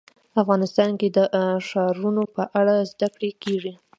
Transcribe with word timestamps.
افغانستان 0.41 0.89
کې 0.99 1.07
د 1.17 1.19
ښارونه 1.67 2.23
په 2.35 2.43
اړه 2.59 2.75
زده 2.91 3.07
کړه 3.15 3.29
کېږي. 3.43 3.73